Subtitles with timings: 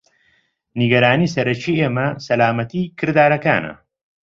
[0.79, 3.73] نیگەرانی سەرەکی ئێمە سەلامەتی کردارەکانە.